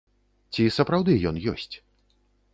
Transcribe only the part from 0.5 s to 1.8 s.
Ці сапраўды ён ёсць?